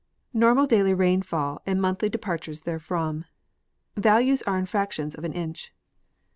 [0.33, 3.25] Normal dcdbj Rainfall and monthly Departures therefrom.
[3.95, 5.71] (Values are infractions of an inch.)